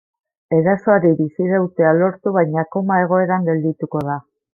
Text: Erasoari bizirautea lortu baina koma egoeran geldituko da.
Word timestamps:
Erasoari 0.59 1.11
bizirautea 1.19 1.91
lortu 1.99 2.33
baina 2.39 2.65
koma 2.77 2.97
egoeran 3.03 3.47
geldituko 3.51 4.03
da. 4.09 4.17